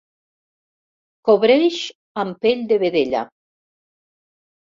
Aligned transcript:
Cobreix 1.29 1.75
amb 2.23 2.39
pell 2.45 2.65
de 2.71 2.79
vedella. 2.87 3.21